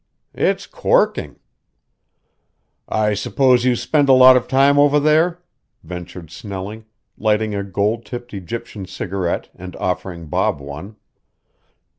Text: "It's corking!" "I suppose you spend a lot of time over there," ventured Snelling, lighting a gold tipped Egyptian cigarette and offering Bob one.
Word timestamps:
"It's 0.33 0.65
corking!" 0.65 1.35
"I 2.89 3.13
suppose 3.13 3.65
you 3.65 3.75
spend 3.75 4.09
a 4.09 4.13
lot 4.13 4.35
of 4.35 4.47
time 4.47 4.79
over 4.79 4.99
there," 4.99 5.43
ventured 5.83 6.31
Snelling, 6.31 6.85
lighting 7.19 7.53
a 7.53 7.63
gold 7.63 8.03
tipped 8.03 8.33
Egyptian 8.33 8.87
cigarette 8.87 9.49
and 9.53 9.75
offering 9.75 10.25
Bob 10.25 10.59
one. 10.59 10.95